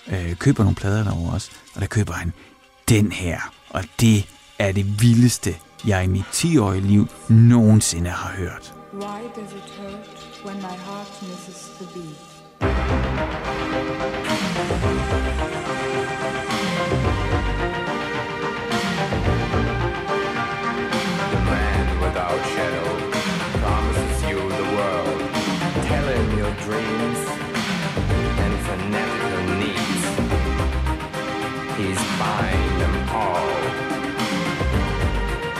[0.08, 2.34] øh, køber nogle plader derovre også, og der køber han
[2.90, 3.54] den her.
[3.70, 4.26] Og det
[4.60, 5.56] er det vildeste,
[5.88, 8.74] jeg i mit 10-årige liv nogensinde har hørt.
[8.94, 12.38] Why does it hurt when my heart misses the beat?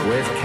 [0.08, 0.37] With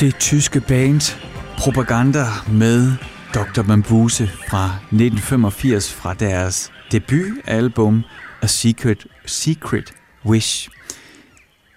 [0.00, 1.18] Det tyske band
[1.58, 2.92] Propaganda med
[3.34, 3.62] Dr.
[3.62, 8.04] Mambuse fra 1985 fra deres debutalbum
[8.42, 9.92] A Secret, Secret
[10.26, 10.70] Wish.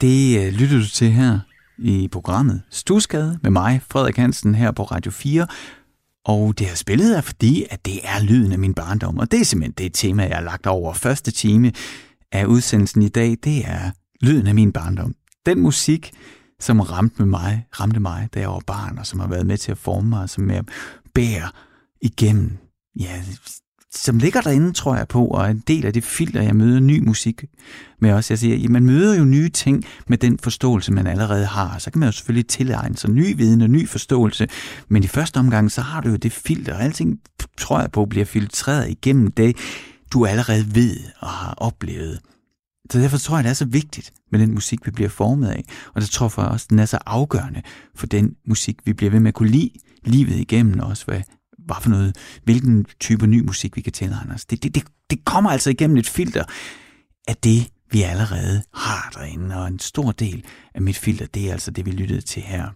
[0.01, 1.39] Det øh, lytter du til her
[1.78, 5.47] i programmet Stusgade med mig, Frederik Hansen, her på Radio 4.
[6.26, 9.41] Og det har spillet er fordi, at det er lyden af min barndom, og det
[9.41, 11.72] er simpelthen det tema, jeg har lagt over første time
[12.32, 13.38] af udsendelsen i dag.
[13.43, 13.91] Det er
[14.22, 15.13] lyden af min barndom.
[15.45, 16.11] Den musik,
[16.62, 19.57] som ramte, med mig, ramte mig, da jeg var barn, og som har været med
[19.57, 20.64] til at forme mig, og som jeg
[21.14, 21.53] bærer
[22.01, 22.57] igennem
[22.99, 23.22] ja,
[23.93, 26.80] som ligger derinde, tror jeg på, og er en del af det filter, jeg møder
[26.80, 27.43] ny musik
[27.99, 28.34] med også.
[28.34, 31.78] Jeg siger, at man møder jo nye ting med den forståelse, man allerede har.
[31.78, 34.47] Så kan man jo selvfølgelig tilegne sig ny viden og ny forståelse,
[34.88, 37.20] men i første omgang, så har du jo det filter, og alting,
[37.57, 39.57] tror jeg på, bliver filtreret igennem det,
[40.14, 42.20] du allerede ved og har oplevet.
[42.91, 45.63] Så derfor tror jeg, det er så vigtigt med den musik, vi bliver formet af.
[45.93, 47.61] Og det tror jeg også, den er så afgørende
[47.95, 49.71] for den musik, vi bliver ved med at kunne lide
[50.05, 51.21] livet igennem også, hvad,
[51.65, 54.45] hvad for noget, hvilken type ny musik vi kan tilegne os.
[54.45, 56.43] Det, det, det, det kommer altså igennem et filter
[57.27, 60.43] af det, vi allerede har derinde, og en stor del
[60.75, 62.69] af mit filter, det er altså det, vi lyttede til her.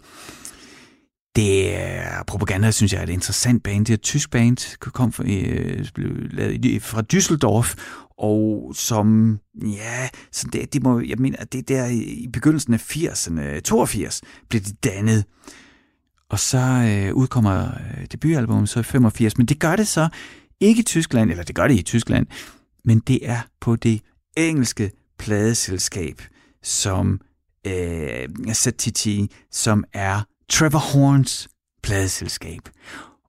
[1.35, 3.85] Det er propaganda, synes jeg, er et interessant band.
[3.85, 7.75] Det er et tysk band, kom fra, øh, blev lavet fra Düsseldorf,
[8.17, 13.59] og som, ja, så det, det må, jeg mener, det der i begyndelsen af 80'erne,
[13.59, 15.25] 82, blev det dannet.
[16.29, 20.09] Og så øh, udkommer øh, debutalbummet så i 85, men det gør det så
[20.59, 22.27] ikke i Tyskland, eller det gør det i Tyskland,
[22.85, 24.01] men det er på det
[24.37, 26.21] engelske pladeselskab,
[26.63, 27.21] som
[27.67, 29.07] øh, ZTT,
[29.51, 31.47] som er Trevor Horns
[31.83, 32.61] pladeselskab.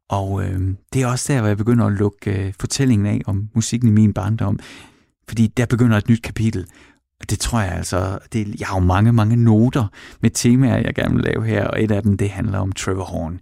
[0.08, 0.60] Og øh,
[0.92, 3.92] det er også der, hvor jeg begynder at lukke øh, fortællingen af om musikken i
[3.92, 4.58] min barndom.
[5.28, 6.66] Fordi der begynder et nyt kapitel.
[7.20, 9.86] Og det tror jeg altså, det, jeg har jo mange, mange noter
[10.20, 13.04] med temaer, jeg gerne vil lave her, og et af dem, det handler om Trevor
[13.04, 13.40] Horn.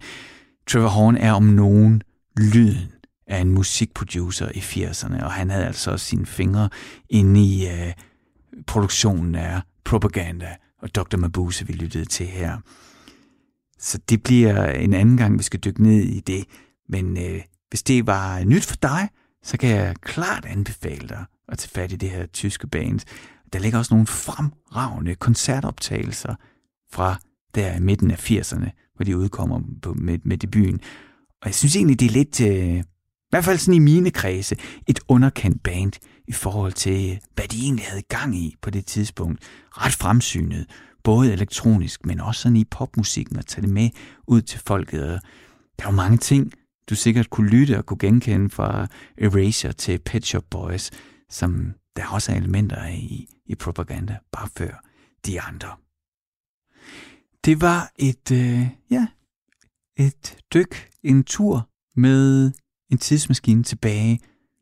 [0.67, 2.01] Trevor Horn er om nogen
[2.37, 2.91] lyden
[3.27, 6.69] af en musikproducer i 80'erne, og han havde altså også sine fingre
[7.09, 7.93] inde i øh,
[8.67, 11.17] produktionen af Propaganda og Dr.
[11.17, 12.57] Mabuse, vi lyttede til her.
[13.79, 16.45] Så det bliver en anden gang, vi skal dykke ned i det.
[16.89, 19.09] Men øh, hvis det var nyt for dig,
[19.43, 22.99] så kan jeg klart anbefale dig at tage fat i det her tyske band.
[23.53, 26.35] Der ligger også nogle fremragende koncertoptagelser
[26.91, 27.19] fra
[27.55, 30.79] der i midten af 80'erne, hvor de udkommer på, med, med debuten.
[31.41, 34.55] Og jeg synes egentlig, det er lidt, øh, i hvert fald sådan i mine kredse,
[34.87, 35.93] et underkendt band
[36.27, 39.43] i forhold til, hvad de egentlig havde gang i på det tidspunkt.
[39.71, 40.65] Ret fremsynet,
[41.05, 43.89] både elektronisk, men også sådan i popmusikken, og tage det med
[44.27, 45.21] ud til folket.
[45.79, 46.53] Der er jo mange ting,
[46.89, 48.87] du sikkert kunne lytte og kunne genkende fra
[49.17, 50.91] Erasure til Pet Shop Boys,
[51.29, 54.83] som der også er elementer af i, i propaganda, bare før
[55.25, 55.69] de andre.
[57.45, 59.07] Det var et, øh, ja,
[59.97, 62.51] et dyk, en tur med
[62.91, 64.19] en tidsmaskine tilbage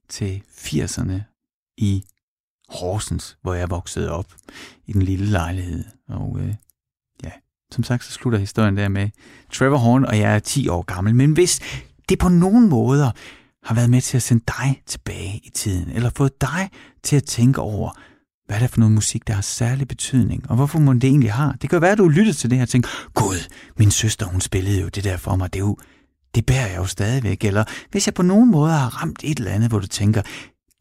[0.10, 1.22] til 80'erne
[1.78, 2.04] i
[2.74, 4.34] Horsens, hvor jeg voksede op
[4.86, 5.86] i den lille lejlighed.
[6.10, 6.56] Og øh,
[7.24, 7.32] ja,
[7.72, 9.10] som sagt, så slutter historien der med
[9.54, 11.16] Trevor Horn, og jeg er 10 år gammel.
[11.16, 11.60] Men hvis
[12.10, 13.12] det på nogen måder
[13.64, 16.70] har været med til at sende dig tilbage i tiden, eller fået dig
[17.04, 17.92] til at tænke over,
[18.46, 21.32] hvad er det for noget musik, der har særlig betydning, og hvorfor man det egentlig
[21.32, 21.56] har.
[21.62, 24.42] Det kan være, at du lyttede til det her og tænkte, gud, min søster, hun
[24.42, 25.78] spillede jo det der for mig, det er jo,
[26.36, 27.44] det bærer jeg jo stadigvæk.
[27.44, 30.22] Eller hvis jeg på nogen måde har ramt et eller andet, hvor du tænker,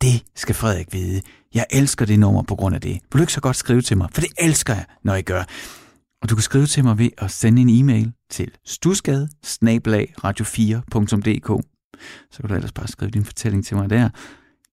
[0.02, 1.22] det skal Frederik vide.
[1.54, 2.92] Jeg elsker det nummer på grund af det.
[2.92, 4.08] Vil du ikke så godt skrive til mig?
[4.12, 5.44] For det elsker jeg, når jeg gør.
[6.22, 9.28] Og du kan skrive til mig ved at sende en e-mail til stusgade
[10.24, 11.60] radio 4dk
[12.30, 14.08] Så kan du ellers bare skrive din fortælling til mig der.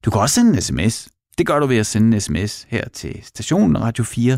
[0.06, 1.10] Du kan også sende en sms.
[1.38, 4.38] Det gør du ved at sende en sms her til stationen Radio 4.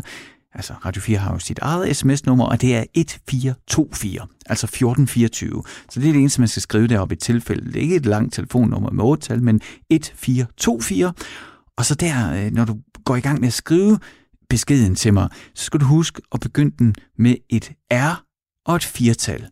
[0.54, 5.62] Altså, Radio 4 har jo sit eget sms-nummer, og det er 1424, altså 1424.
[5.90, 7.66] Så det er det eneste, man skal skrive deroppe i tilfælde.
[7.66, 9.56] Det er ikke et langt telefonnummer med 8 men
[9.90, 11.12] 1424.
[11.76, 13.98] Og så der, øh, når du går i gang med at skrive
[14.48, 18.24] beskeden til mig, så skal du huske at begynde den med et R
[18.66, 19.48] og et firtal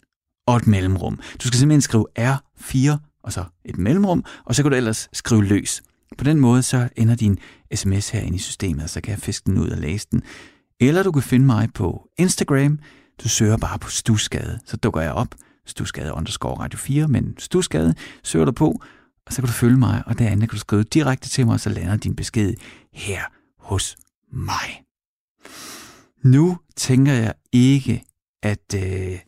[0.47, 1.17] og et mellemrum.
[1.17, 5.45] Du skal simpelthen skrive R4 og så et mellemrum, og så kan du ellers skrive
[5.45, 5.83] løs.
[6.19, 7.39] På den måde så ender din
[7.75, 10.23] sms herinde i systemet, og så kan jeg fiske den ud og læse den.
[10.81, 12.79] Eller du kan finde mig på Instagram.
[13.25, 15.35] Du søger bare på Stusgade, så dukker jeg op.
[15.67, 18.83] Stusgade underscore Radio 4, men Stusgade søger du på,
[19.27, 21.61] og så kan du følge mig, og derinde kan du skrive direkte til mig, og
[21.61, 22.55] så lander din besked
[22.93, 23.21] her
[23.59, 23.97] hos
[24.33, 24.85] mig.
[26.25, 28.05] Nu tænker jeg ikke,
[28.43, 29.19] at øh,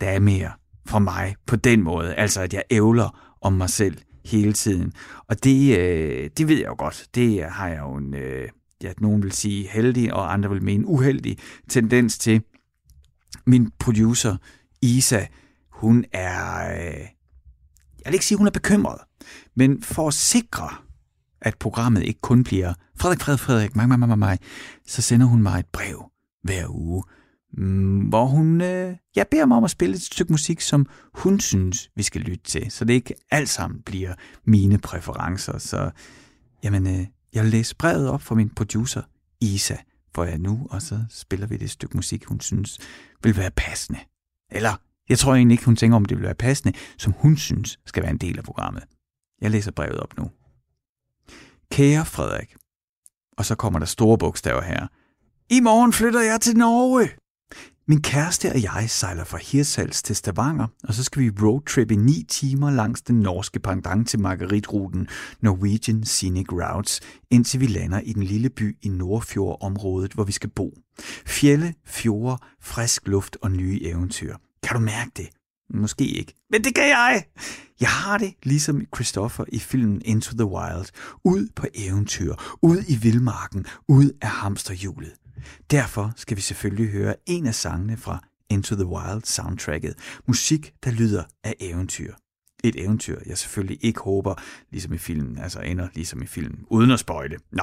[0.00, 0.50] der er mere
[0.86, 4.92] fra mig på den måde, altså at jeg ævler om mig selv hele tiden.
[5.28, 7.06] Og det, øh, det ved jeg jo godt.
[7.14, 8.48] Det har jeg jo en, øh,
[8.82, 12.42] ja, nogen vil sige heldig, og andre vil mene uheldig tendens til.
[13.46, 14.36] Min producer,
[14.82, 15.26] Isa,
[15.72, 17.00] hun er, øh,
[17.98, 18.98] jeg vil ikke sige, hun er bekymret,
[19.56, 20.68] men for at sikre,
[21.40, 24.38] at programmet ikke kun bliver Frederik, Frederik, Frederik, mig, mig, mig, mig,
[24.86, 26.10] så sender hun mig et brev
[26.42, 27.02] hver uge,
[27.52, 31.40] mm, hvor hun øh, jeg beder mig om at spille et stykke musik, som hun
[31.40, 34.14] synes, vi skal lytte til, så det ikke alt sammen bliver
[34.44, 35.58] mine præferencer.
[35.58, 35.90] Så
[36.64, 39.02] jamen, øh, jeg vil læse brevet op for min producer,
[39.40, 39.76] Isa,
[40.14, 42.78] for jeg nu, og så spiller vi det stykke musik, hun synes
[43.22, 43.98] vil være passende.
[44.50, 44.76] Eller,
[45.08, 48.02] jeg tror egentlig ikke, hun tænker om, det vil være passende, som hun synes skal
[48.02, 48.84] være en del af programmet.
[49.40, 50.30] Jeg læser brevet op nu.
[51.70, 52.56] Kære Frederik.
[53.38, 54.86] Og så kommer der store bogstaver her.
[55.50, 57.10] I morgen flytter jeg til Norge.
[57.90, 62.24] Min kæreste og jeg sejler fra Hirsals til Stavanger, og så skal vi roadtrippe 9
[62.28, 65.08] timer langs den norske pendant til Margaritruten
[65.40, 70.50] Norwegian Scenic Routes, indtil vi lander i den lille by i Nordfjordområdet, hvor vi skal
[70.50, 70.74] bo.
[71.26, 74.36] Fjelle, fjorde, frisk luft og nye eventyr.
[74.62, 75.28] Kan du mærke det?
[75.74, 76.34] Måske ikke.
[76.50, 77.24] Men det kan jeg!
[77.80, 80.86] Jeg har det ligesom Christopher i filmen Into the Wild.
[81.24, 85.12] Ud på eventyr, ud i vildmarken, ud af hamsterhjulet.
[85.70, 89.94] Derfor skal vi selvfølgelig høre en af sangene fra Into the Wild soundtracket.
[90.26, 92.14] Musik, der lyder af eventyr.
[92.64, 94.34] Et eventyr, jeg selvfølgelig ikke håber,
[94.70, 97.36] ligesom i filmen, altså ender ligesom i filmen, uden at spøjle.
[97.52, 97.62] Nå,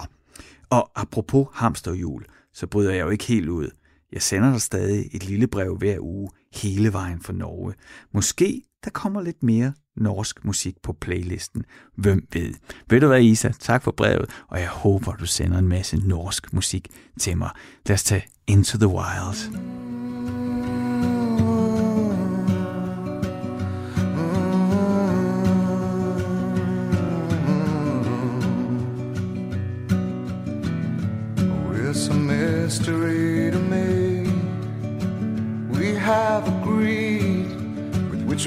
[0.70, 3.70] og apropos hamsterhjul, så bryder jeg jo ikke helt ud.
[4.12, 7.74] Jeg sender dig stadig et lille brev hver uge, hele vejen fra Norge.
[8.12, 11.66] Måske der kommer lidt mere norsk musik på playlisten.
[11.96, 12.54] Hvem ved?
[12.90, 13.50] Ved du hvad, Isa?
[13.60, 16.88] Tak for brevet, og jeg håber, du sender en masse norsk musik
[17.20, 17.50] til mig.
[17.88, 19.85] Lad os tage Into the Wild.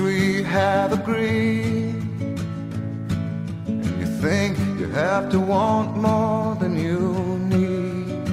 [0.00, 1.94] We have agreed.
[3.66, 8.28] And you think you have to want more than you need.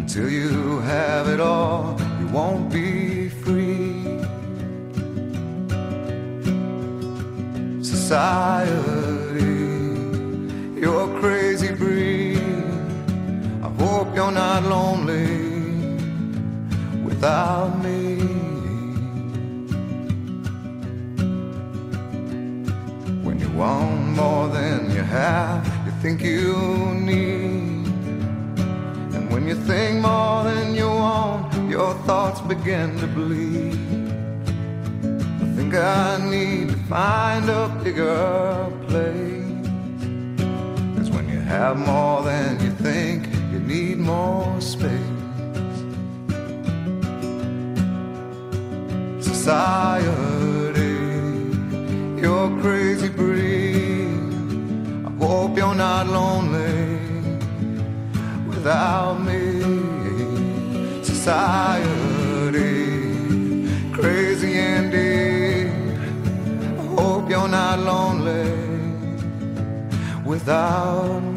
[0.00, 4.20] Until you have it all, you won't be free.
[7.82, 8.80] Society,
[10.80, 12.38] you're a crazy breed.
[13.62, 15.96] I hope you're not lonely
[17.04, 18.09] without me.
[23.60, 26.56] Want more than you have, you think you
[26.94, 27.86] need.
[29.14, 33.74] And when you think more than you want, your thoughts begin to bleed.
[35.44, 39.68] I think I need to find a bigger place.
[40.96, 45.18] Cause when you have more than you think, you need more space.
[49.32, 50.69] Society,
[52.22, 54.08] you're crazy breed.
[55.06, 56.98] I hope you're not lonely
[58.46, 61.02] without me.
[61.02, 62.58] Society,
[63.92, 65.72] crazy indeed.
[66.78, 68.50] I hope you're not lonely
[70.24, 71.29] without me.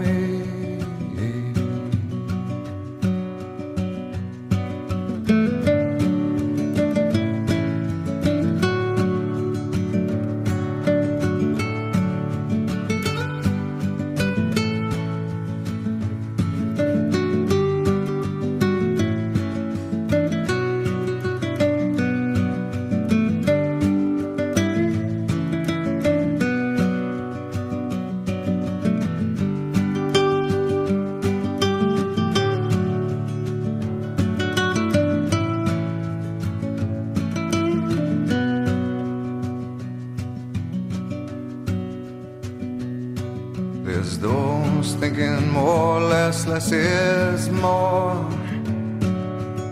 [46.47, 48.15] Less, is more.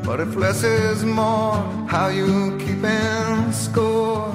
[0.05, 1.55] But if less is more,
[1.87, 4.33] how you keeping score?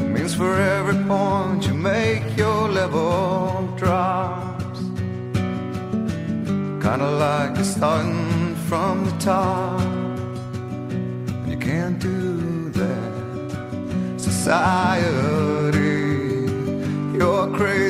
[0.00, 4.80] It means for every point you make, your level drops.
[6.84, 9.80] Kinda like you're starting from the top.
[11.40, 13.12] And you can't do that.
[14.28, 15.96] Society,
[17.16, 17.89] you're crazy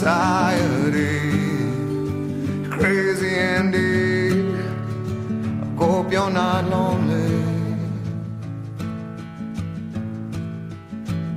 [0.00, 1.20] Society,
[2.70, 4.54] crazy indeed.
[5.60, 7.44] I hope you're not lonely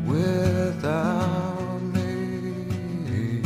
[0.08, 3.42] without me.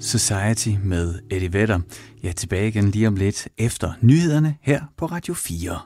[0.00, 1.80] Society med Eddie Vedder.
[2.22, 5.78] Jeg er tilbage igen lige om lidt efter nyhederne her på Radio 4.